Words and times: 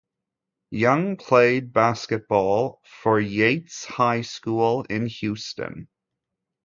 Young 0.71 1.15
played 1.15 1.73
basketball 1.73 2.81
for 2.83 3.19
Yates 3.19 3.85
High 3.85 4.21
School 4.21 4.83
in 4.89 5.05
Houston. 5.05 5.89